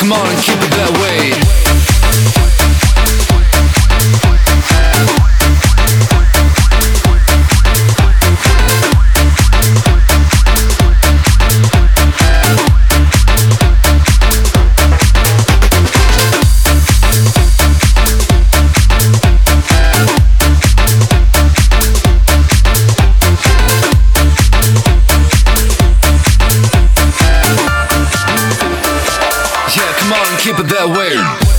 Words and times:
come 0.00 0.12
on 0.12 0.26
and 0.26 0.42
keep 0.42 0.56
it 0.56 0.70
that 0.70 0.90
way. 0.94 0.99
that 30.80 30.96
way. 30.96 31.49